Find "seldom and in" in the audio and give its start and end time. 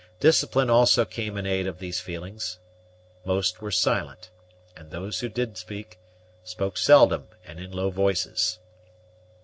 6.75-7.71